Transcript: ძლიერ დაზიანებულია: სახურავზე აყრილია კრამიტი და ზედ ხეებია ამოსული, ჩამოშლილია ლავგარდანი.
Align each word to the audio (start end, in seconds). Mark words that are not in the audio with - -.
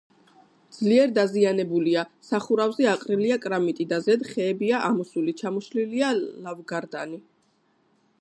ძლიერ 0.75 1.11
დაზიანებულია: 1.17 2.05
სახურავზე 2.29 2.87
აყრილია 2.93 3.37
კრამიტი 3.45 3.87
და 3.91 4.01
ზედ 4.07 4.25
ხეებია 4.31 4.81
ამოსული, 4.89 5.37
ჩამოშლილია 5.43 6.11
ლავგარდანი. 6.49 7.21